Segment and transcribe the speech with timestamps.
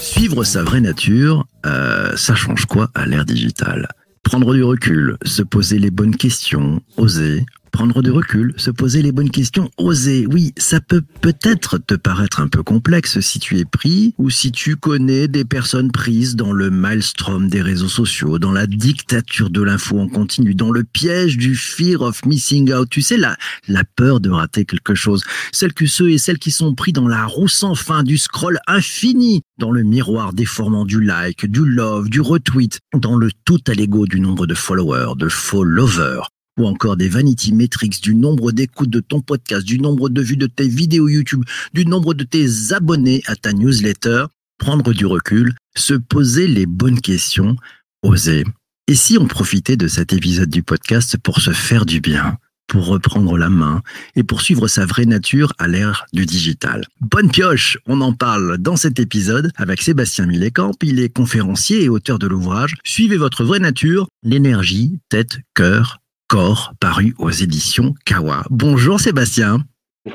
[0.00, 3.88] Suivre sa vraie nature, euh, ça change quoi à l'ère digitale?
[4.22, 9.12] Prendre du recul, se poser les bonnes questions, oser, Prendre du recul, se poser les
[9.12, 10.26] bonnes questions, oser.
[10.26, 14.50] Oui, ça peut peut-être te paraître un peu complexe si tu es pris ou si
[14.50, 19.62] tu connais des personnes prises dans le maelstrom des réseaux sociaux, dans la dictature de
[19.62, 22.88] l'info en continu, dans le piège du fear of missing out.
[22.90, 23.36] Tu sais, la,
[23.68, 25.22] la peur de rater quelque chose.
[25.52, 28.58] Celles que ceux et celles qui sont pris dans la roue sans fin du scroll
[28.66, 33.74] infini, dans le miroir déformant du like, du love, du retweet, dans le tout à
[33.74, 36.20] l'ego du nombre de followers, de followers
[36.60, 40.36] ou encore des vanity metrics, du nombre d'écoutes de ton podcast, du nombre de vues
[40.36, 44.26] de tes vidéos YouTube, du nombre de tes abonnés à ta newsletter,
[44.58, 47.56] prendre du recul, se poser les bonnes questions,
[48.02, 48.44] oser.
[48.88, 52.86] Et si on profitait de cet épisode du podcast pour se faire du bien, pour
[52.86, 53.82] reprendre la main
[54.16, 56.86] et pour suivre sa vraie nature à l'ère du digital?
[57.00, 61.88] Bonne pioche, on en parle dans cet épisode avec Sébastien Millecamp, il est conférencier et
[61.88, 66.00] auteur de l'ouvrage Suivez votre vraie nature, l'énergie, tête, cœur,
[66.30, 68.44] corps, paru aux éditions Kawa.
[68.50, 69.58] Bonjour Sébastien.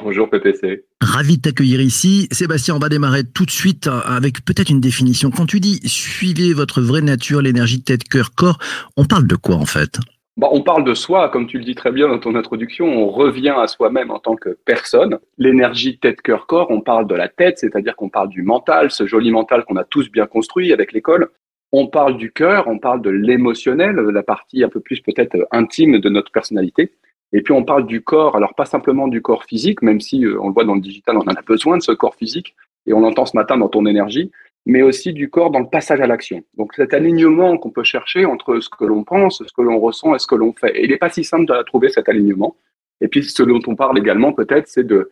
[0.02, 0.86] Bonjour PPC.
[1.02, 2.30] Ravi de t'accueillir ici.
[2.32, 5.30] Sébastien, on va démarrer tout de suite avec peut-être une définition.
[5.30, 8.60] Quand tu dis suivez votre vraie nature, l'énergie tête, cœur, corps,
[8.96, 10.00] on parle de quoi en fait?
[10.38, 13.10] Bon, on parle de soi, comme tu le dis très bien dans ton introduction, on
[13.10, 15.20] revient à soi-même en tant que personne.
[15.38, 19.06] L'énergie tête, cœur, corps, on parle de la tête, c'est-à-dire qu'on parle du mental, ce
[19.06, 21.30] joli mental qu'on a tous bien construit avec l'école.
[21.72, 26.00] On parle du cœur, on parle de l'émotionnel, la partie un peu plus peut-être intime
[26.00, 26.92] de notre personnalité.
[27.34, 30.40] Et puis on parle du corps, alors pas simplement du corps physique, même si euh,
[30.40, 32.94] on le voit dans le digital, on en a besoin de ce corps physique, et
[32.94, 34.32] on l'entend ce matin dans ton énergie,
[34.66, 36.44] mais aussi du corps dans le passage à l'action.
[36.58, 40.16] Donc cet alignement qu'on peut chercher entre ce que l'on pense, ce que l'on ressent
[40.16, 40.78] et ce que l'on fait.
[40.78, 42.56] Et il n'est pas si simple de trouver cet alignement.
[43.02, 45.12] Et puis ce dont on parle également peut-être, c'est de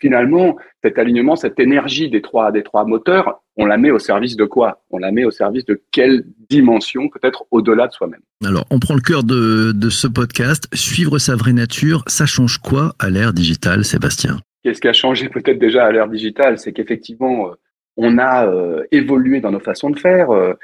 [0.00, 4.36] finalement, cet alignement, cette énergie des trois, des trois moteurs, on la met au service
[4.36, 4.82] de quoi?
[4.90, 8.20] On la met au service de quelle dimension, peut-être au-delà de soi-même?
[8.44, 10.68] Alors, on prend le cœur de, de ce podcast.
[10.74, 14.38] Suivre sa vraie nature, ça change quoi à l'ère digitale, Sébastien?
[14.62, 16.58] Qu'est-ce qui a changé peut-être déjà à l'ère digitale?
[16.58, 17.54] C'est qu'effectivement, euh,
[17.96, 20.30] on a euh, évolué dans nos façons de faire.
[20.30, 20.54] Euh,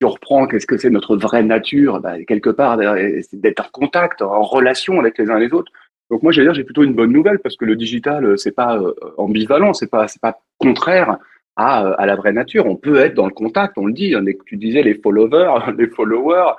[0.00, 3.68] si on reprend qu'est-ce que c'est notre vraie nature, bah, quelque part, c'est d'être en
[3.72, 5.72] contact, en relation avec les uns et les autres.
[6.10, 8.54] Donc moi, j'allais dire, j'ai plutôt une bonne nouvelle parce que le digital, euh, c'est
[8.54, 11.16] pas euh, ambivalent, c'est pas, c'est pas contraire
[11.56, 12.66] à, euh, à, la vraie nature.
[12.66, 14.14] On peut être dans le contact, on le dit.
[14.46, 16.52] Tu disais les followers, les followers.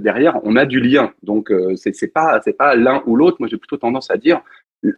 [0.00, 1.12] derrière, on a du lien.
[1.22, 3.36] Donc c'est, c'est pas, c'est pas l'un ou l'autre.
[3.40, 4.40] Moi, j'ai plutôt tendance à dire,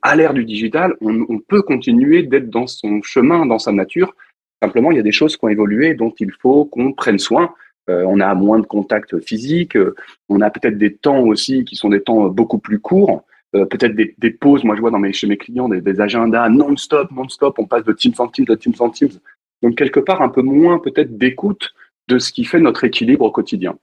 [0.03, 4.15] à l'ère du digital, on, peut continuer d'être dans son chemin, dans sa nature.
[4.63, 7.55] Simplement, il y a des choses qui ont évolué dont il faut qu'on prenne soin.
[7.89, 9.77] on a moins de contacts physiques.
[10.29, 13.25] on a peut-être des temps aussi qui sont des temps beaucoup plus courts.
[13.55, 14.65] Euh, peut-être des, des, pauses.
[14.65, 17.59] Moi, je vois dans mes, chez mes clients des, des agendas non-stop, non-stop.
[17.59, 19.11] On passe de Teams en Teams, de Teams en Teams.
[19.63, 21.71] Donc, quelque part, un peu moins peut-être d'écoute
[22.09, 23.75] de ce qui fait notre équilibre au quotidien.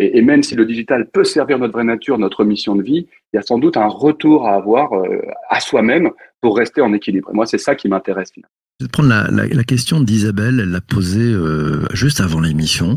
[0.00, 3.36] Et, même si le digital peut servir notre vraie nature, notre mission de vie, il
[3.36, 6.10] y a sans doute un retour à avoir euh, à soi-même
[6.40, 7.30] pour rester en équilibre.
[7.32, 8.52] Et moi, c'est ça qui m'intéresse finalement.
[8.80, 12.94] Je vais prendre la question d'Isabelle, elle l'a posée euh, juste avant l'émission.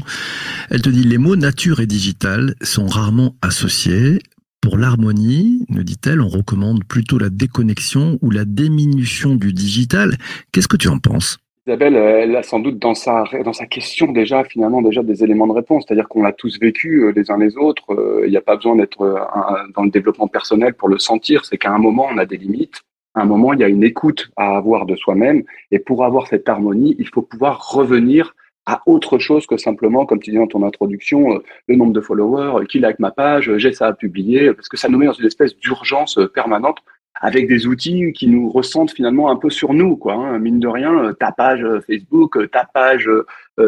[0.70, 4.20] Elle te dit les mots nature et digital sont rarement associés.
[4.62, 10.18] Pour l'harmonie, nous dit-elle, on recommande plutôt la déconnexion ou la diminution du digital.
[10.52, 11.40] Qu'est-ce que tu en penses?
[11.68, 15.46] Isabelle, elle a sans doute dans sa, dans sa question déjà finalement déjà des éléments
[15.46, 17.94] de réponse, c'est-à-dire qu'on l'a tous vécu euh, les uns les autres.
[17.94, 19.20] Euh, il n'y a pas besoin d'être euh,
[19.76, 21.46] dans le développement personnel pour le sentir.
[21.46, 22.82] C'est qu'à un moment on a des limites,
[23.14, 26.28] à un moment il y a une écoute à avoir de soi-même, et pour avoir
[26.28, 28.34] cette harmonie, il faut pouvoir revenir
[28.66, 32.02] à autre chose que simplement, comme tu dis dans ton introduction, euh, le nombre de
[32.02, 34.98] followers, euh, qui like ma page, euh, j'ai ça à publier, parce que ça nous
[34.98, 36.78] met dans une espèce d'urgence permanente
[37.22, 40.16] avec des outils qui nous ressentent finalement un peu sur nous, quoi.
[40.16, 40.40] Hein.
[40.40, 43.10] Mine de rien, ta page Facebook, ta page,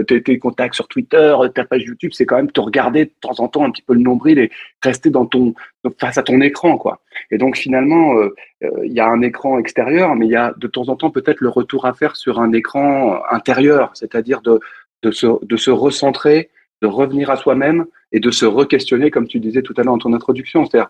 [0.08, 3.48] tes, contacts sur Twitter, ta page YouTube, c'est quand même te regarder de temps en
[3.48, 5.54] temps un petit peu le nombril et rester dans ton
[6.00, 7.02] face à ton écran, quoi.
[7.30, 8.16] Et donc finalement,
[8.62, 11.42] il y a un écran extérieur, mais il y a de temps en temps peut-être
[11.42, 14.60] le retour à faire sur un écran intérieur, c'est-à-dire de
[15.04, 16.50] de se, de se recentrer,
[16.82, 20.00] de revenir à soi-même et de se re-questionner, comme tu disais tout à l'heure dans
[20.00, 20.66] ton introduction.
[20.66, 20.90] C'est-à-dire,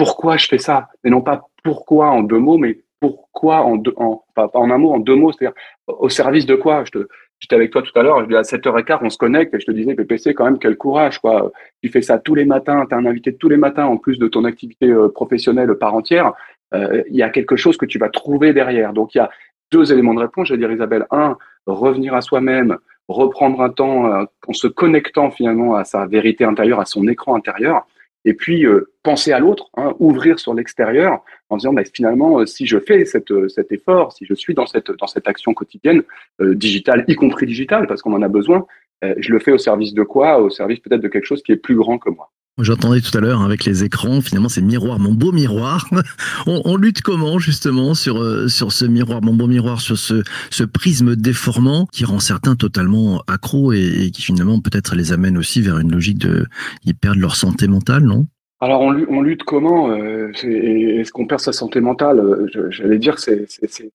[0.00, 0.88] pourquoi je fais ça?
[1.04, 4.78] Et non pas pourquoi en deux mots, mais pourquoi en, deux, en pas en un
[4.78, 5.30] mot, en deux mots.
[5.30, 5.54] C'est-à-dire,
[5.86, 6.84] au service de quoi?
[6.90, 7.00] Je
[7.38, 9.94] J'étais avec toi tout à l'heure, à 7h15, on se connecte et je te disais,
[9.94, 11.50] PPC, quand même, quel courage, quoi.
[11.82, 14.18] Tu fais ça tous les matins, tu as un invité tous les matins en plus
[14.18, 16.34] de ton activité euh, professionnelle par entière.
[16.74, 18.92] Euh, il y a quelque chose que tu vas trouver derrière.
[18.92, 19.30] Donc, il y a
[19.72, 21.06] deux éléments de réponse, je vais dire, Isabelle.
[21.10, 22.76] Un, revenir à soi-même,
[23.08, 27.36] reprendre un temps euh, en se connectant finalement à sa vérité intérieure, à son écran
[27.36, 27.86] intérieur.
[28.24, 32.78] Et puis euh, penser à l'autre, hein, ouvrir sur l'extérieur en disant finalement si je
[32.78, 36.02] fais cette, cet effort, si je suis dans cette dans cette action quotidienne
[36.40, 38.66] digitale, y compris digitale parce qu'on en a besoin,
[39.02, 40.38] je le fais au service de quoi?
[40.40, 42.30] Au service peut-être de quelque chose qui est plus grand que moi.
[42.58, 45.88] J'entendais tout à l'heure hein, avec les écrans, finalement c'est miroir, mon beau miroir.
[46.46, 50.64] on, lutte comment justement sur, euh, sur ce miroir, mon beau miroir, sur ce, ce
[50.64, 55.62] prisme déformant qui rend certains totalement accros et, et qui finalement peut-être les amène aussi
[55.62, 56.46] vers une logique de...
[56.84, 58.26] Ils perdent leur santé mentale, non?
[58.62, 63.46] Alors on, lutte comment euh, Est-ce qu'on perd sa santé mentale euh, J'allais dire c'est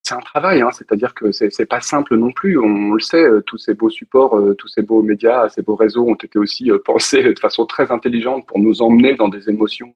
[0.10, 2.58] un travail, hein, c'est-à-dire que c'est pas simple non plus.
[2.58, 6.10] On, le sait, euh, tous ces beaux supports, tous ces beaux médias, ces beaux réseaux
[6.10, 9.94] ont été aussi pensés de façon très intelligente pour nous emmener dans des émotions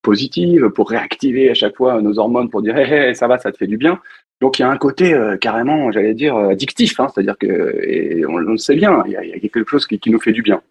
[0.00, 3.58] positives, pour réactiver à chaque fois nos hormones, pour dire hey, ça va, ça te
[3.58, 4.00] fait du bien.
[4.40, 7.46] Donc il y a un côté carrément, j'allais dire addictif, hein, c'est-à-dire que
[7.84, 10.62] et on, le sait bien, il y, a, quelque chose qui nous fait du bien.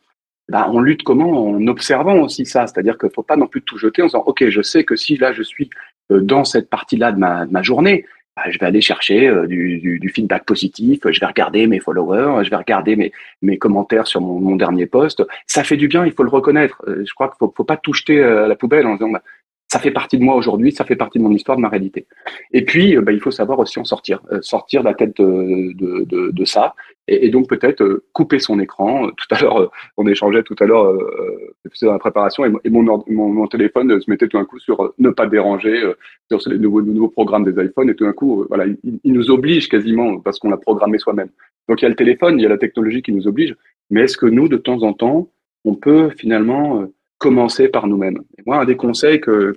[0.49, 2.67] Bah, on lutte comment En observant aussi ça.
[2.67, 4.95] C'est-à-dire qu'il ne faut pas non plus tout jeter en disant, OK, je sais que
[4.95, 5.69] si là, je suis
[6.11, 8.05] euh, dans cette partie-là de ma, ma journée,
[8.37, 12.49] bah, je vais aller chercher euh, du, feedback positif, je vais regarder mes followers, je
[12.51, 13.11] vais regarder
[13.41, 15.23] mes, commentaires sur mon, dernier post.
[15.47, 16.83] Ça fait du bien, il faut le reconnaître.
[16.87, 19.09] Euh, je crois qu'il ne faut, faut, pas tout jeter à la poubelle en disant,
[19.09, 19.23] bah,
[19.67, 22.07] ça fait partie de moi aujourd'hui, ça fait partie de mon histoire, de ma réalité.
[22.53, 26.05] Et puis, bah, il faut savoir aussi en sortir, sortir de la tête de, de,
[26.05, 26.73] de, de ça,
[27.07, 29.09] et, donc peut-être euh, couper son écran.
[29.09, 32.83] Tout à l'heure, euh, on échangeait tout à l'heure euh, dans la préparation et, mon,
[32.83, 35.81] mon, mon, téléphone se mettait tout d'un coup sur ne pas déranger
[36.29, 39.31] sur les nouveaux, nouveaux programmes des iPhones et tout d'un coup, voilà, il, il, nous
[39.31, 41.29] oblige quasiment parce qu'on l'a programmé soi-même.
[41.69, 43.55] Donc il y a le téléphone, il y a la technologie qui nous oblige,
[43.89, 45.29] mais est-ce que nous, de temps en temps,
[45.63, 46.87] on peut finalement
[47.17, 49.55] commencer par nous-mêmes moi, un des conseils que,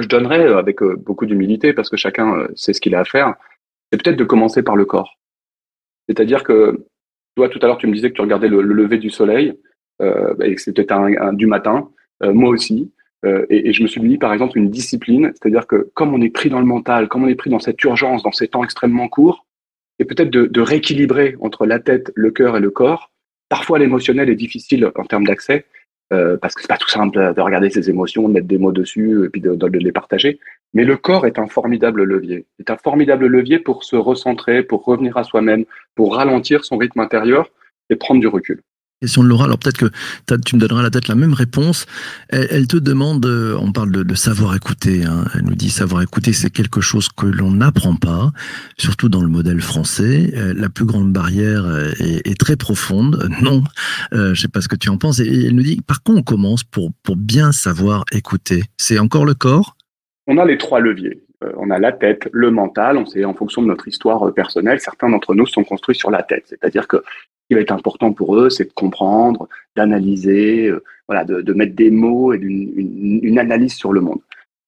[0.00, 3.34] je donnerais avec beaucoup d'humilité, parce que chacun sait ce qu'il a à faire,
[3.90, 5.18] c'est peut-être de commencer par le corps.
[6.08, 6.86] C'est-à-dire que,
[7.36, 9.54] toi, tout à l'heure, tu me disais que tu regardais le, le lever du soleil,
[10.02, 11.88] euh, et que c'était un, du matin,
[12.22, 12.92] euh, moi aussi.
[13.24, 16.30] Euh, et, je me suis mis, par exemple, une discipline, c'est-à-dire que comme on est
[16.30, 19.08] pris dans le mental, comme on est pris dans cette urgence, dans ces temps extrêmement
[19.08, 19.46] courts,
[20.00, 23.12] et peut-être de rééquilibrer entre la tête, le cœur et le corps.
[23.48, 25.66] Parfois, l'émotionnel est difficile en termes d'accès,
[26.12, 28.72] euh, parce que c'est pas tout simple de regarder ses émotions, de mettre des mots
[28.72, 30.38] dessus et puis de, de, les partager.
[30.72, 32.46] Mais le corps est un formidable levier.
[32.58, 35.64] C'est un formidable levier pour se recentrer, pour revenir à soi-même,
[35.94, 37.50] pour ralentir son rythme intérieur
[37.90, 38.62] et prendre du recul
[39.00, 39.44] question de Laura.
[39.44, 41.86] Alors peut-être que tu me donneras la tête la même réponse.
[42.30, 45.04] Elle, te demande, euh, on parle de, savoir écouter.
[45.04, 45.24] Hein.
[45.34, 48.32] Elle nous dit savoir écouter, c'est quelque chose que l'on n'apprend pas,
[48.78, 50.32] surtout dans le modèle français.
[50.36, 51.66] Euh, la plus grande barrière
[52.00, 53.28] est, est très profonde.
[53.42, 53.62] Non,
[54.14, 55.20] euh, je sais pas ce que tu en penses.
[55.20, 58.62] Et elle nous dit par quoi on commence pour pour bien savoir écouter?
[58.76, 59.76] C'est encore le corps?
[60.26, 61.20] On a les trois leviers
[61.56, 65.10] on a la tête, le mental, on sait en fonction de notre histoire personnelle, certains
[65.10, 67.02] d'entre nous sont construits sur la tête, c'est-à-dire que
[67.48, 71.90] qui va être important pour eux, c'est de comprendre, d'analyser, euh, voilà, de, mettre des
[71.90, 74.20] mots et une, une, analyse sur le monde.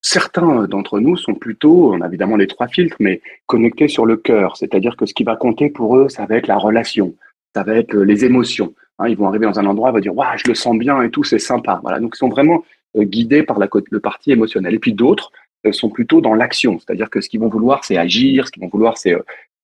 [0.02, 4.16] Certains d'entre nous sont plutôt, on a évidemment les trois filtres, mais connectés sur le
[4.16, 7.14] cœur, c'est-à-dire que ce qui va compter pour eux, ça va être la relation,
[7.54, 8.74] ça va être les émotions.
[8.98, 11.02] Hein, ils vont arriver dans un endroit, ils vont dire, waouh, je le sens bien
[11.02, 11.80] et tout, c'est sympa.
[11.82, 12.64] Voilà, donc ils sont vraiment
[12.96, 14.74] euh, guidés par la, le parti émotionnel.
[14.74, 15.32] Et puis d'autres
[15.66, 18.62] euh, sont plutôt dans l'action, c'est-à-dire que ce qu'ils vont vouloir, c'est agir, ce qu'ils
[18.62, 19.14] vont vouloir, c'est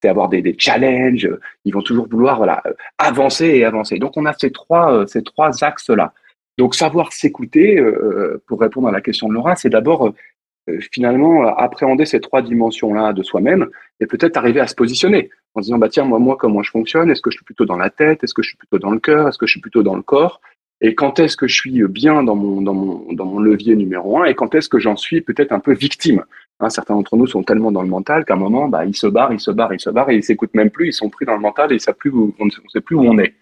[0.02, 1.30] c'est avoir des, des, challenges.
[1.64, 2.62] Ils vont toujours vouloir voilà
[2.98, 3.98] avancer et avancer.
[3.98, 6.12] Donc on a ces trois euh, ces trois axes là.
[6.58, 11.46] Donc savoir s'écouter euh, pour répondre à la question de Laura, c'est d'abord euh, finalement
[11.56, 13.68] appréhender ces trois dimensions là de soi-même
[14.00, 17.10] et peut-être arriver à se positionner en disant bah tiens moi moi comment je fonctionne?
[17.10, 18.22] Est-ce que je suis plutôt dans la tête?
[18.24, 19.28] Est-ce que je suis plutôt dans le cœur?
[19.28, 20.40] Est-ce que je suis plutôt dans le corps?
[20.82, 24.18] Et quand est-ce que je suis bien dans mon, dans mon, dans mon levier numéro
[24.18, 26.24] un et quand est-ce que j'en suis peut-être un peu victime?
[26.58, 29.06] Hein, certains d'entre nous sont tellement dans le mental qu'à un moment, bah, ils se
[29.06, 30.88] barrent, ils se barrent, ils se barrent et ils s'écoutent même plus.
[30.88, 33.18] Ils sont pris dans le mental et savent plus on ne sait plus où on
[33.18, 33.34] est.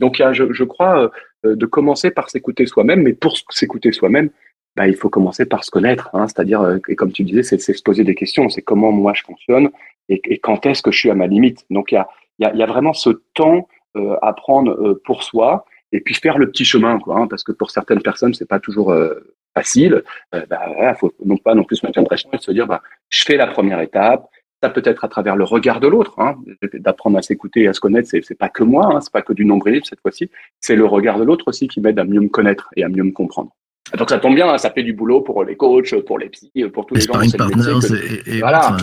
[0.00, 1.10] Donc, il y a, je, je crois,
[1.44, 3.02] euh, de commencer par s'écouter soi-même.
[3.02, 4.30] Mais pour s'écouter soi-même,
[4.76, 6.10] bah, il faut commencer par se connaître.
[6.12, 8.48] Hein, C'est-à-dire, euh, comme tu disais, c'est se poser des questions.
[8.48, 9.70] C'est comment moi je fonctionne
[10.08, 11.64] et, quand est-ce que je suis à ma limite?
[11.70, 14.32] Donc, il y a, il y a, il y a vraiment ce temps euh, à
[14.32, 17.18] prendre euh, pour soi et puis faire le petit chemin, quoi.
[17.18, 19.14] Hein, parce que pour certaines personnes, c'est pas toujours euh,
[19.54, 20.02] facile,
[20.34, 23.24] euh, bah, faut non pas non plus mettre une pression et se dire, bah, je
[23.24, 24.26] fais la première étape.
[24.60, 26.34] Ça peut être à travers le regard de l'autre, hein,
[26.74, 28.08] d'apprendre à s'écouter et à se connaître.
[28.08, 30.32] C'est, c'est pas que moi, hein, c'est pas que du nombril cette fois-ci.
[30.60, 33.04] C'est le regard de l'autre aussi qui m'aide à mieux me connaître et à mieux
[33.04, 33.52] me comprendre.
[33.96, 36.50] Donc ça tombe bien, hein, ça fait du boulot pour les coachs, pour les psys,
[36.74, 37.12] pour tous les, les gens.
[37.38, 37.94] Partners
[38.26, 38.76] et, et voilà,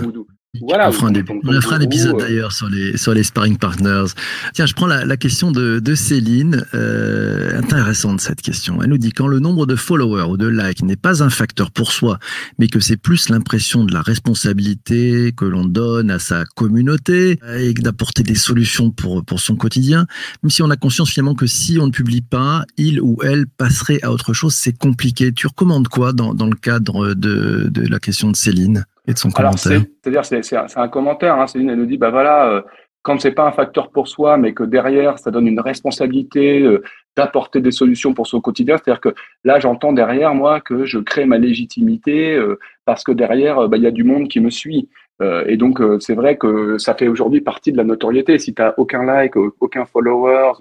[0.61, 0.89] Voilà.
[0.89, 1.11] on fera
[1.45, 4.05] on fera un épisode euh, d'ailleurs sur les, sur les sparring partners.
[4.53, 6.65] Tiens, je prends la, la question de, de Céline.
[6.73, 8.81] Euh, intéressante cette question.
[8.81, 11.71] Elle nous dit quand le nombre de followers ou de likes n'est pas un facteur
[11.71, 12.19] pour soi,
[12.59, 17.73] mais que c'est plus l'impression de la responsabilité que l'on donne à sa communauté et
[17.73, 20.05] d'apporter des solutions pour, pour son quotidien,
[20.43, 23.47] même si on a conscience finalement que si on ne publie pas, il ou elle
[23.47, 25.31] passerait à autre chose, c'est compliqué.
[25.33, 28.85] Tu recommandes quoi dans, dans le cadre de, de la question de Céline?
[29.07, 31.39] Et de son Alors, commentaire c'est-à-dire, c'est un, commentaire.
[31.39, 31.47] Hein.
[31.47, 32.61] Céline, elle nous dit, bah voilà, euh,
[33.01, 36.81] comme c'est pas un facteur pour soi, mais que derrière, ça donne une responsabilité euh,
[37.15, 38.77] d'apporter des solutions pour son quotidien.
[38.77, 43.59] C'est-à-dire que là, j'entends derrière moi que je crée ma légitimité euh, parce que derrière,
[43.59, 44.89] euh, bah, il y a du monde qui me suit.
[45.21, 48.37] Euh, et donc, euh, c'est vrai que ça fait aujourd'hui partie de la notoriété.
[48.39, 50.53] Si tu n'as aucun like, aucun follower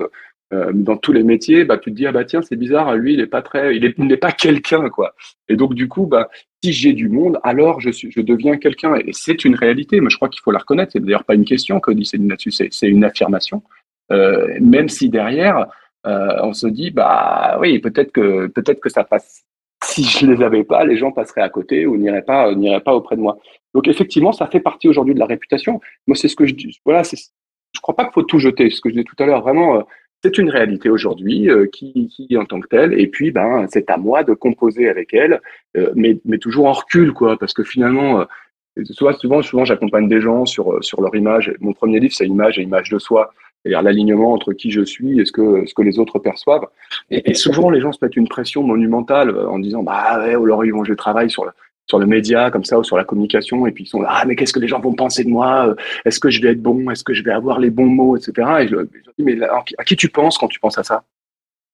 [0.53, 3.15] euh, dans tous les métiers, bah, tu te dis, ah bah tiens, c'est bizarre, lui,
[3.15, 5.15] il n'est pas très, il est- il n'est pas quelqu'un, quoi.
[5.49, 6.29] Et donc, du coup, bah,
[6.63, 8.97] si j'ai du monde, alors je, suis, je deviens quelqu'un.
[8.97, 10.93] Et c'est une réalité, mais je crois qu'il faut la reconnaître.
[10.93, 13.63] C'est d'ailleurs pas une question que dit Céline là-dessus, c'est une affirmation.
[14.13, 15.67] Euh, même si derrière,
[16.07, 19.45] euh, on se dit, bah oui, peut-être que, peut-être que ça passe.
[19.85, 22.51] Si je les avais pas, les gens passeraient à côté ou n'iraient pas,
[22.85, 23.39] pas auprès de moi.
[23.75, 25.81] Donc effectivement, ça fait partie aujourd'hui de la réputation.
[26.07, 26.79] Moi, c'est ce que je dis.
[26.85, 28.71] Voilà, je crois pas qu'il faut tout jeter.
[28.71, 29.87] Ce que je disais tout à l'heure, vraiment,
[30.25, 32.99] c'est une réalité aujourd'hui euh, qui, qui en tant que telle.
[32.99, 35.40] Et puis, ben, c'est à moi de composer avec elle
[35.76, 40.09] euh, mais, mais toujours en recul, quoi, parce que finalement, euh, souvent, souvent, souvent j'accompagne
[40.09, 41.52] des gens sur, euh, sur leur image.
[41.61, 45.21] Mon premier livre, c'est Image et Image de soi, c'est-à-dire l'alignement entre qui je suis
[45.21, 46.66] et ce que, ce que les autres perçoivent.
[47.11, 50.64] Et, souvent, les gens se mettent une pression monumentale en disant, bah ouais, ou alors
[50.64, 51.50] ils vont, je travaille sur le,
[51.87, 54.25] sur le média, comme ça, ou sur la communication, et puis ils sont là, ah,
[54.26, 55.69] mais qu'est-ce que les gens vont penser de moi?
[55.69, 55.75] Euh,
[56.05, 56.91] Est-ce que je vais être bon?
[56.91, 58.33] Est-ce que je vais avoir les bons mots, etc.
[58.61, 61.05] Et je, leur dis, mais à qui tu penses quand tu penses à ça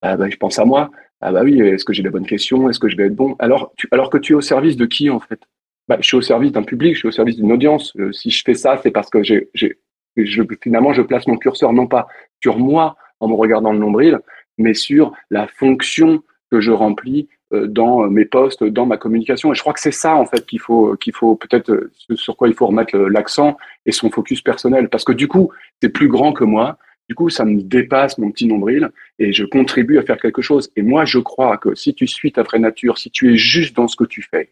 [0.02, 0.90] ah, bah, Je pense à moi.
[1.20, 3.36] Ah bah oui, est-ce que j'ai les bonnes questions Est-ce que je vais être bon
[3.38, 5.40] alors, tu, alors que tu es au service de qui en fait?
[5.86, 7.92] Bah, Je suis au service d'un public, je suis au service d'une audience.
[7.98, 11.72] Euh, si je fais ça, c'est parce que j'ai, je, finalement je place mon curseur
[11.72, 12.08] non pas
[12.42, 14.18] sur moi en me regardant le nombril,
[14.56, 19.52] mais sur la fonction que je remplis dans mes postes, dans ma communication.
[19.52, 22.36] Et je crois que c'est ça en fait qu'il faut, qu'il faut peut-être euh, sur
[22.36, 25.50] quoi il faut remettre l'accent et son focus personnel, parce que du coup
[25.82, 26.78] c'est plus grand que moi.
[27.08, 28.88] Du coup, ça me dépasse mon petit nombril
[29.18, 30.70] et je contribue à faire quelque chose.
[30.76, 33.74] Et moi, je crois que si tu suis ta vraie nature, si tu es juste
[33.74, 34.50] dans ce que tu fais,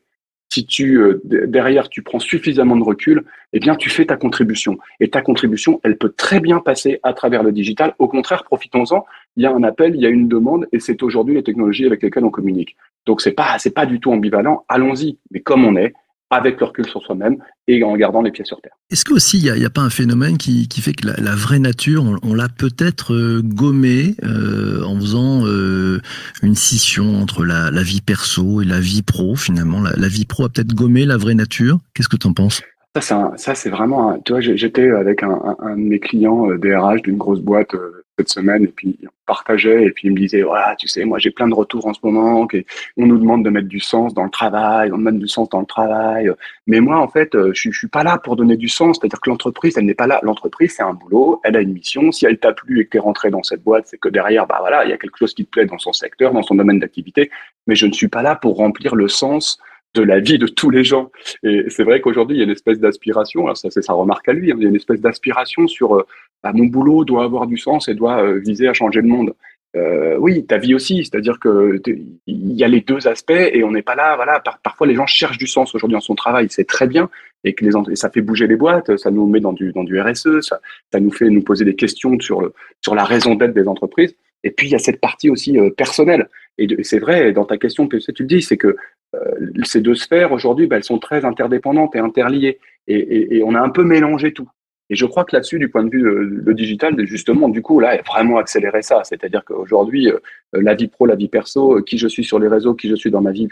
[0.51, 4.79] si tu euh, derrière tu prends suffisamment de recul, eh bien tu fais ta contribution.
[5.01, 7.95] Et ta contribution, elle peut très bien passer à travers le digital.
[7.99, 9.05] Au contraire, profitons-en.
[9.37, 11.87] Il y a un appel, il y a une demande, et c'est aujourd'hui les technologies
[11.87, 12.77] avec lesquelles on communique.
[13.07, 14.65] Donc c'est pas c'est pas du tout ambivalent.
[14.69, 15.93] Allons-y, mais comme on est,
[16.31, 18.73] avec le recul sur soi-même et en gardant les pieds sur terre.
[18.91, 21.35] Est-ce que aussi il n'y a, pas un phénomène qui, qui fait que la, la
[21.35, 26.01] vraie nature, on, on l'a peut-être euh, gommée euh, en faisant euh,
[26.43, 29.81] une scission entre la, la vie perso et la vie pro finalement?
[29.81, 31.79] La, la vie pro a peut-être gommé la vraie nature?
[31.95, 32.63] Qu'est-ce que tu en penses?
[33.01, 34.11] Ça, c'est vraiment.
[34.11, 37.41] un- tu vois, j'étais avec un, un- un de mes clients euh, DRH d'une grosse
[37.41, 40.89] boîte euh, cette semaine, et puis on partageait, et puis il me disait, voilà, tu
[40.89, 43.69] sais, moi j'ai plein de retours en ce moment, et on nous demande de mettre
[43.69, 46.31] du sens dans le travail, on demande du sens dans le travail,
[46.67, 49.31] mais moi en fait, euh, je, suis- pas là pour donner du sens, c'est-à-dire que
[49.31, 50.21] l'entreprise, elle n'est pas là.
[50.23, 52.13] L'entreprise, c'est un boulot, elle a une mission.
[52.13, 54.57] Si elle t'a plu et que t'es rentré dans cette boîte, c'est que derrière, bah
[54.61, 56.79] voilà, il y a quelque chose qui te plaît dans son secteur, dans son domaine
[56.79, 57.31] d'activité,
[57.67, 59.59] mais je ne suis pas là pour remplir le sens
[59.95, 61.11] de la vie de tous les gens.
[61.43, 64.29] Et c'est vrai qu'aujourd'hui, il y a une espèce d'aspiration, alors ça c'est sa remarque
[64.29, 66.07] à lui, hein, il y a une espèce d'aspiration sur euh,
[66.43, 69.35] bah, mon boulot doit avoir du sens et doit euh, viser à changer le monde.
[69.77, 71.81] Euh, oui, ta vie aussi, c'est-à-dire que
[72.27, 74.17] il y a les deux aspects et on n'est pas là.
[74.17, 77.11] Voilà, par- parfois les gens cherchent du sens aujourd'hui dans son travail, c'est très bien
[77.45, 80.01] et que les ça fait bouger les boîtes, ça nous met dans du dans du
[80.01, 80.59] RSE, ça,
[80.99, 84.15] nous fait nous poser des questions sur sur la raison d'être des entreprises.
[84.45, 86.29] Et puis il y a cette partie aussi euh, personnelle.
[86.59, 88.77] Et, c'est vrai dans ta question, PSC, tu le dis, c'est que
[89.15, 89.19] euh,
[89.65, 92.59] ces deux sphères aujourd'hui, bah, elles sont très interdépendantes et interliées.
[92.87, 94.49] Et, on a un peu mélangé tout.
[94.91, 97.79] Et je crois que là-dessus, du point de vue euh, le digital, justement, du coup,
[97.79, 99.03] là, vraiment accéléré ça.
[99.05, 100.11] C'est-à-dire qu'aujourd'hui,
[100.55, 103.11] la vie pro, la vie perso, qui je suis sur les réseaux, qui je suis
[103.11, 103.49] dans ma vie,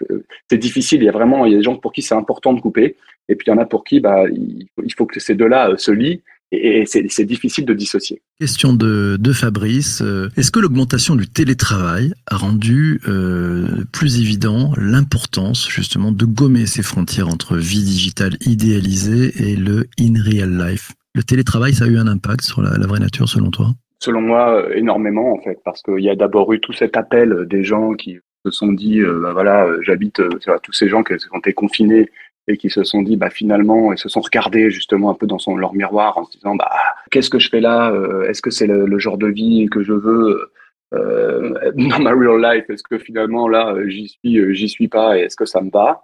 [0.48, 1.02] c'est difficile.
[1.02, 2.96] Il y a vraiment, il y a des gens pour qui c'est important de couper.
[3.28, 5.74] Et puis il y en a pour qui, bah, il il faut que ces deux-là
[5.76, 6.22] se lient.
[6.52, 8.22] Et, c'est difficile de dissocier.
[8.38, 10.00] Question de, de Fabrice.
[10.02, 16.66] Euh, Est-ce que l'augmentation du télétravail a rendu euh, plus évident l'importance justement de gommer
[16.66, 20.92] ces frontières entre vie digitale idéalisée et le in real life?
[21.14, 23.72] Le télétravail, ça a eu un impact sur la, la vraie nature selon toi?
[23.98, 27.46] Selon moi, euh, énormément en fait, parce qu'il y a d'abord eu tout cet appel
[27.48, 30.22] des gens qui se sont dit, euh, bah voilà, j'habite,
[30.62, 32.08] tous ces gens qui ont été confinés
[32.48, 35.38] et qui se sont dit, bah finalement, ils se sont regardés justement un peu dans
[35.38, 36.70] son, leur miroir en se disant, bah
[37.10, 39.92] qu'est-ce que je fais là Euh, Est-ce que c'est le, genre de vie que je
[39.92, 40.50] veux
[40.94, 44.88] euh, dans ma real life Est-ce que finalement là, euh, j'y suis, euh, j'y suis
[44.88, 46.02] pas et est-ce que ça me va?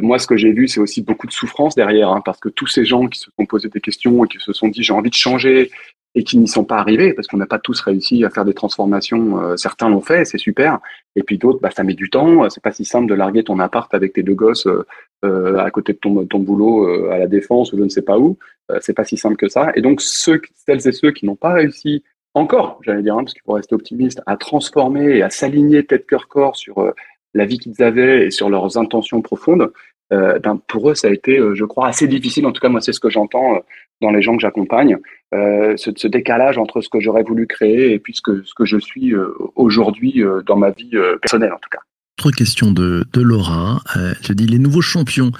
[0.00, 2.68] Moi, ce que j'ai vu, c'est aussi beaucoup de souffrance derrière, hein, parce que tous
[2.68, 5.10] ces gens qui se sont posés des questions et qui se sont dit j'ai envie
[5.10, 5.70] de changer
[6.16, 8.54] et qui n'y sont pas arrivés, parce qu'on n'a pas tous réussi à faire des
[8.54, 9.38] transformations.
[9.38, 10.80] euh, certains l'ont fait, c'est super,
[11.14, 12.48] et puis d'autres, bah, ça met du temps.
[12.48, 14.86] C'est pas si simple de larguer ton appart avec tes deux gosses euh,
[15.24, 18.18] euh, à côté de ton, boulot euh, à la défense ou je ne sais pas
[18.18, 18.36] où.
[18.70, 19.72] Euh, c'est pas si simple que ça.
[19.74, 22.04] Et donc, celles et ceux qui n'ont pas réussi
[22.34, 26.06] encore, j'allais dire, hein, parce qu'il faut rester optimiste, à transformer et à s'aligner tête,
[26.06, 26.92] cœur, corps sur euh,
[27.32, 29.72] la vie qu'ils avaient et sur leurs intentions profondes,
[30.10, 32.46] ben, pour eux, ça a été, je crois, assez difficile.
[32.46, 33.60] En tout cas, moi, c'est ce que j'entends
[34.00, 34.98] dans les gens que j'accompagne,
[35.32, 39.12] ce, décalage entre ce que j'aurais voulu créer et puis ce que, je suis
[39.56, 41.80] aujourd'hui dans ma vie personnelle, en tout cas.
[42.18, 43.82] Autre question de, de Laura.
[43.94, 45.32] Euh, je dis les nouveaux champions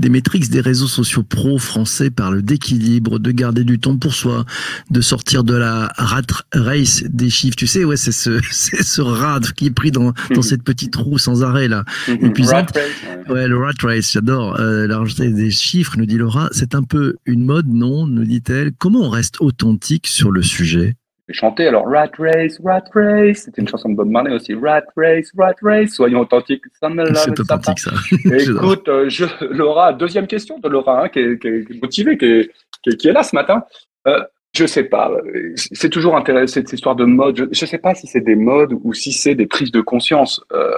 [0.00, 4.44] des métriques des réseaux sociaux pro français parlent d'équilibre, de garder du temps pour soi,
[4.90, 6.22] de sortir de la rat
[6.52, 7.54] race des chiffres.
[7.54, 10.96] Tu sais, ouais, c'est ce, c'est ce rat qui est pris dans, dans cette petite
[10.96, 11.84] roue sans arrêt là.
[12.08, 12.72] Épuisante.
[12.74, 13.46] Rat race, ouais.
[13.46, 14.58] Le rat race, j'adore.
[14.58, 16.48] Euh, la des chiffres, nous dit Laura.
[16.50, 18.72] C'est un peu une mode, non nous dit-elle.
[18.76, 20.96] Comment on reste authentique sur le sujet?
[21.28, 23.42] J'ai chanté alors Rat Race, Rat Race.
[23.44, 24.54] C'était une chanson de Bob Marley aussi.
[24.54, 25.90] Rat Race, Rat Race.
[25.90, 26.64] Soyons authentiques.
[26.78, 27.90] Ça me lave C'est authentique ça.
[28.24, 32.26] Écoute, euh, je, Laura, deuxième question de Laura, hein, qui, est, qui est motivée, qui
[32.26, 32.50] est,
[32.82, 33.64] qui est- qui est là ce matin.
[34.06, 34.22] Euh,
[34.54, 35.10] je sais pas.
[35.10, 37.36] euh, C'est toujours intéressant cette histoire de mode.
[37.38, 40.42] Je, je sais pas si c'est des modes ou si c'est des prises de conscience.
[40.52, 40.70] Euh,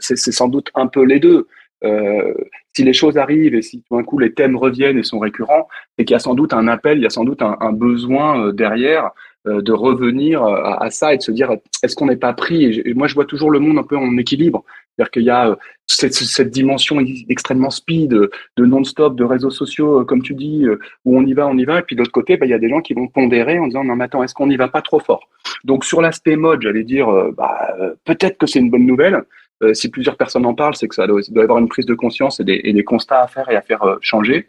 [0.00, 1.46] c'est sans doute un peu les deux.
[1.84, 2.32] Euh,
[2.74, 5.68] si les choses arrivent et si tout d'un coup les thèmes reviennent et sont récurrents,
[5.98, 7.72] c'est qu'il y a sans doute un appel, il y a sans doute un, un
[7.72, 9.10] besoin euh, derrière
[9.46, 11.50] de revenir euh, à, ça et de se dire
[11.82, 12.64] est-ce qu'on n'est pas pris?
[12.64, 14.64] Et, moi je vois toujours le monde un peu en équilibre,
[14.96, 16.98] c'est-à-dire qu'il y a euh, cette, cette dimension
[17.28, 21.26] extrêmement speed, euh, de non-stop, de réseaux sociaux, euh, comme tu dis, euh, où on
[21.26, 22.68] y va, on y va, et puis de l'autre côté, bah, il y a des
[22.68, 25.00] gens qui vont pondérer en disant non mais attends, est-ce qu'on n'y va pas trop
[25.00, 25.28] fort?
[25.64, 29.24] Donc sur l'aspect mode, j'allais dire euh, bah, euh, peut-être que c'est une bonne nouvelle.
[29.62, 31.86] Euh, si plusieurs personnes en parlent, c'est que ça doit, doit y avoir une prise
[31.86, 34.46] de conscience et des, et des constats à faire et à faire euh, changer.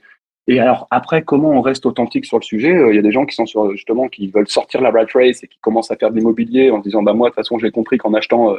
[0.48, 3.12] Et alors après, comment on reste authentique sur le sujet Euh, Il y a des
[3.12, 5.96] gens qui sont sur justement qui veulent sortir la rat race et qui commencent à
[5.96, 8.54] faire de l'immobilier en se disant bah moi de toute façon j'ai compris qu'en achetant
[8.54, 8.58] euh,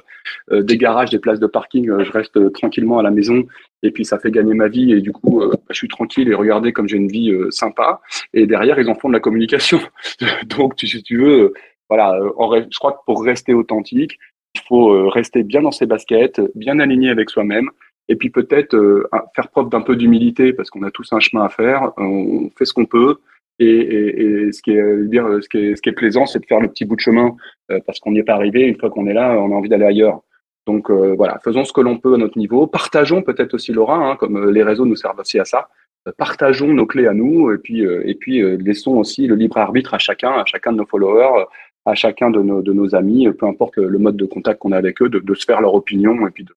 [0.50, 3.44] euh, des garages, des places de parking, je reste tranquillement à la maison
[3.82, 6.34] et puis ça fait gagner ma vie et du coup bah, je suis tranquille et
[6.34, 8.00] regardez comme j'ai une vie sympa.
[8.34, 9.78] Et derrière ils en font de la communication.
[10.46, 11.54] Donc tu, si tu veux,
[11.88, 14.18] voilà, je crois que pour rester authentique,
[14.54, 17.70] il faut rester bien dans ses baskets, bien aligné avec soi-même
[18.08, 21.44] et puis peut-être euh, faire preuve d'un peu d'humilité parce qu'on a tous un chemin
[21.44, 23.16] à faire, on fait ce qu'on peut.
[23.58, 26.40] Et, et, et ce qui est dire ce qui est, ce qui est plaisant, c'est
[26.40, 27.34] de faire le petit bout de chemin
[27.70, 28.66] euh, parce qu'on n'y est pas arrivé.
[28.66, 30.20] Une fois qu'on est là, on a envie d'aller ailleurs.
[30.66, 32.66] Donc euh, voilà, faisons ce que l'on peut à notre niveau.
[32.66, 35.68] Partageons peut-être aussi Laura, hein, comme euh, les réseaux nous servent aussi à ça.
[36.06, 39.94] Euh, Partageons nos clés à nous et puis et puis laissons aussi le libre arbitre
[39.94, 41.46] à chacun, à chacun de nos followers,
[41.86, 44.72] à chacun de nos de nos amis, peu importe le, le mode de contact qu'on
[44.72, 46.52] a avec eux, de, de se faire leur opinion et puis de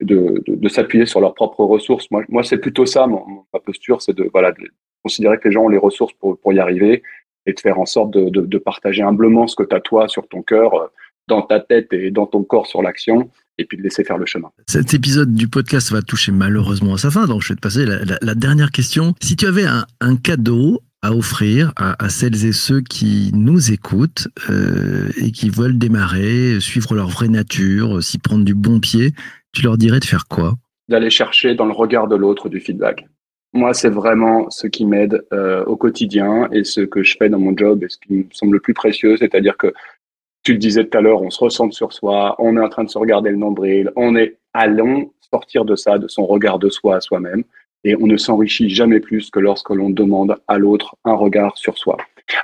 [0.00, 2.06] de, de, de s'appuyer sur leurs propres ressources.
[2.10, 4.64] Moi, moi c'est plutôt ça, ma posture, c'est de, voilà, de
[5.02, 7.02] considérer que les gens ont les ressources pour, pour y arriver
[7.46, 10.08] et de faire en sorte de, de, de partager humblement ce que tu as toi
[10.08, 10.86] sur ton cœur, euh,
[11.28, 14.26] dans ta tête et dans ton corps sur l'action, et puis de laisser faire le
[14.26, 14.50] chemin.
[14.66, 17.86] Cet épisode du podcast va toucher malheureusement à sa fin, donc je vais te passer
[17.86, 19.14] la, la- la dernière question.
[19.22, 24.28] Si tu avais un, un cadeau à offrir à, celles et ceux qui nous écoutent
[24.50, 29.12] euh, et qui veulent démarrer, suivre leur vraie nature, euh, s'y prendre du bon pied,
[29.52, 30.54] tu leur dirais de faire quoi?
[30.88, 33.06] D'aller chercher dans le regard de l'autre du feedback.
[33.52, 37.38] Moi, c'est vraiment ce qui m'aide euh, au quotidien et ce que je fais dans
[37.38, 39.72] mon job et ce qui me semble le plus précieux, c'est-à-dire que
[40.42, 42.84] tu le disais tout à l'heure, on se ressent sur soi, on est en train
[42.84, 46.68] de se regarder le nombril, on est allons sortir de ça, de son regard de
[46.68, 47.44] soi à soi-même,
[47.84, 51.78] et on ne s'enrichit jamais plus que lorsque l'on demande à l'autre un regard sur
[51.78, 51.96] soi.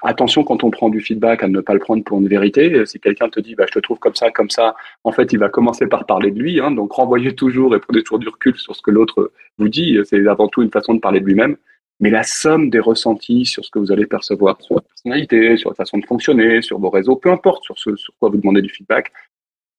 [0.03, 2.85] Attention quand on prend du feedback à ne pas le prendre pour une vérité.
[2.87, 5.39] Si quelqu'un te dit bah, je te trouve comme ça, comme ça, en fait il
[5.39, 6.61] va commencer par parler de lui.
[6.61, 9.99] Hein, donc renvoyez toujours et prenez toujours du recul sur ce que l'autre vous dit.
[10.05, 11.57] C'est avant tout une façon de parler de lui-même.
[12.01, 15.71] Mais la somme des ressentis sur ce que vous allez percevoir, sur votre personnalité, sur
[15.71, 18.61] votre façon de fonctionner, sur vos réseaux, peu importe sur ce sur quoi vous demandez
[18.61, 19.13] du feedback,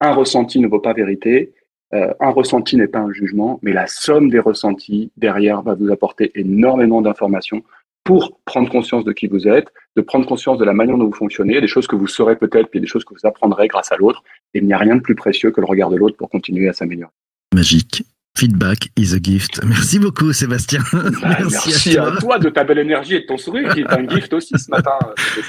[0.01, 1.53] un ressenti ne vaut pas vérité.
[1.93, 5.91] Euh, un ressenti n'est pas un jugement, mais la somme des ressentis derrière va vous
[5.91, 7.63] apporter énormément d'informations
[8.03, 11.13] pour prendre conscience de qui vous êtes, de prendre conscience de la manière dont vous
[11.13, 13.97] fonctionnez, des choses que vous saurez peut-être, puis des choses que vous apprendrez grâce à
[13.97, 14.23] l'autre.
[14.53, 16.69] Et il n'y a rien de plus précieux que le regard de l'autre pour continuer
[16.69, 17.11] à s'améliorer.
[17.53, 18.03] Magique.
[18.37, 19.61] Feedback is a gift.
[19.65, 20.83] Merci beaucoup, Sébastien.
[20.93, 21.09] Bah,
[21.49, 22.37] merci, à, toi.
[22.37, 24.91] de ta belle énergie et de ton sourire, qui est un gift aussi ce matin.
[25.07, 25.41] euh,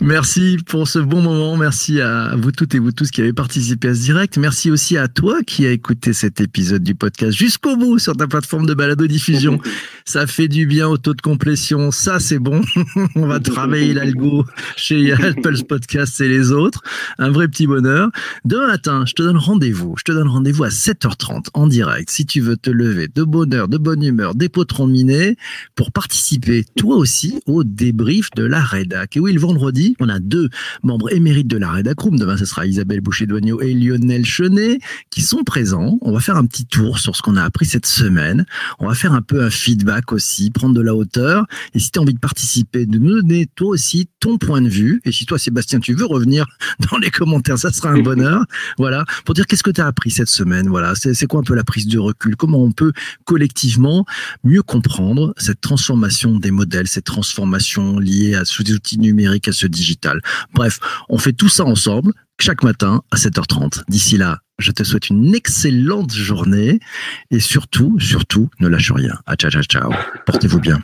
[0.00, 1.56] Merci pour ce bon moment.
[1.56, 4.38] Merci à vous toutes et vous tous qui avez participé à ce direct.
[4.38, 8.28] Merci aussi à toi qui as écouté cet épisode du podcast jusqu'au bout sur ta
[8.28, 9.58] plateforme de balado-diffusion.
[10.04, 11.90] ça fait du bien au taux de complétion.
[11.90, 12.60] Ça, c'est bon.
[13.16, 14.44] On va travailler l'algo
[14.76, 16.82] chez Apple Podcast et les autres.
[17.18, 18.10] Un vrai petit bonheur.
[18.44, 19.96] Demain matin, je te donne rendez-vous.
[19.98, 22.10] Je te donne rendez-vous à 7h30 en direct.
[22.10, 25.36] Si tu veux te lever de bonne heure, de bonne humeur, des potrons minés,
[25.74, 29.16] pour participer toi aussi au débrief de la rédac.
[29.16, 30.48] Et oui, le vendredi, on a deux
[30.82, 32.18] membres émérites de la rédac room.
[32.18, 34.78] Demain, ce sera Isabelle Boucher-Douagneau et Lionel Chenet
[35.10, 35.98] qui sont présents.
[36.02, 38.44] On va faire un petit tour sur ce qu'on a appris cette semaine.
[38.78, 41.46] On va faire un peu un feedback aussi, prendre de la hauteur.
[41.74, 44.68] Et si tu as envie de participer, de nous donner toi aussi ton point de
[44.68, 45.00] vue.
[45.04, 46.46] Et si toi, Sébastien, tu veux revenir
[46.90, 48.44] dans les commentaires, ça sera un bonheur.
[48.76, 50.68] Voilà, pour dire qu'est-ce que tu as appris cette semaine?
[50.68, 51.98] Voilà, c'est quoi un peu la prise de
[52.36, 52.92] Comment on peut
[53.24, 54.04] collectivement
[54.44, 59.66] mieux comprendre cette transformation des modèles, cette transformation liée à ce outils numériques, à ce
[59.66, 60.20] digital?
[60.52, 63.82] Bref, on fait tout ça ensemble chaque matin à 7h30.
[63.88, 66.80] D'ici là, je te souhaite une excellente journée
[67.30, 69.18] et surtout, surtout, ne lâche rien.
[69.26, 69.92] Ah, ciao, ciao, ciao.
[70.26, 70.80] Portez-vous bien.